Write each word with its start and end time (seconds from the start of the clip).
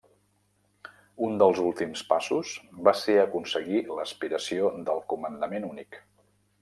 Un 1.27 1.35
dels 1.43 1.59
últims 1.65 2.01
passos, 2.13 2.53
va 2.89 2.95
ser 3.03 3.17
aconseguir 3.25 3.83
l’aspiració 3.99 4.73
del 4.89 5.05
comandament 5.15 5.69
únic. 5.73 6.01